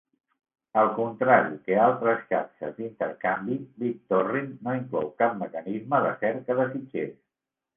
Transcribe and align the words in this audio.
Al 0.83 0.87
contrari 0.93 1.59
que 1.67 1.75
altres 1.87 2.23
xarxes 2.31 2.73
d'intercanvi, 2.79 3.59
BitTorrent 3.83 4.51
no 4.67 4.75
inclou 4.81 5.07
cap 5.23 5.37
mecanisme 5.43 6.01
de 6.07 6.19
cerca 6.25 6.61
de 6.63 6.67
fitxers. 6.75 7.17